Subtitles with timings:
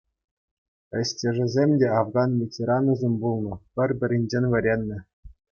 [0.99, 4.99] Ӗҫтешӗсем те Афган ветеранӗсем пулнӑ, пӗр-пӗринчен вӗреннӗ.